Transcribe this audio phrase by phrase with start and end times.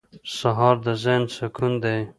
[0.37, 1.99] سهار د ذهن سکون دی.